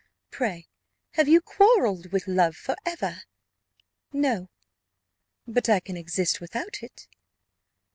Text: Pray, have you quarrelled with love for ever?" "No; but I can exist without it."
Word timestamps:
Pray, 0.31 0.67
have 1.11 1.27
you 1.27 1.39
quarrelled 1.41 2.11
with 2.11 2.25
love 2.25 2.55
for 2.55 2.75
ever?" 2.87 3.21
"No; 4.11 4.49
but 5.45 5.69
I 5.69 5.79
can 5.79 5.95
exist 5.95 6.41
without 6.41 6.81
it." 6.81 7.07